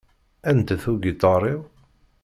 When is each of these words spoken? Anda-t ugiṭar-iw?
Anda-t 0.49 0.83
ugiṭar-iw? 0.91 1.61